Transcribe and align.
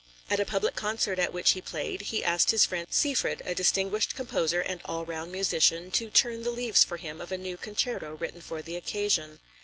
At 0.31 0.39
a 0.39 0.45
public 0.45 0.75
concert 0.75 1.19
at 1.19 1.31
which 1.31 1.51
he 1.51 1.61
played, 1.61 2.01
he 2.01 2.23
asked 2.23 2.49
his 2.49 2.65
friend 2.65 2.87
Seyfried, 2.89 3.43
a 3.45 3.53
distinguished 3.53 4.15
composer 4.15 4.59
and 4.59 4.81
all 4.85 5.05
round 5.05 5.31
musician, 5.31 5.91
to 5.91 6.09
turn 6.09 6.41
the 6.41 6.49
leaves 6.49 6.83
for 6.83 6.97
him 6.97 7.21
of 7.21 7.31
a 7.31 7.37
new 7.37 7.55
concerto 7.55 8.15
written 8.15 8.41
for 8.41 8.63
the 8.63 8.75
occasion. 8.75 9.37